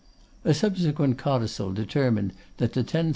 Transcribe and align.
A 0.43 0.55
subsequent 0.55 1.19
codicil 1.19 1.73
determined 1.73 2.33
that 2.57 2.73
the 2.73 2.83
10,000_l. 2.83 3.09